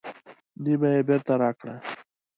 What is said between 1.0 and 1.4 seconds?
بېرته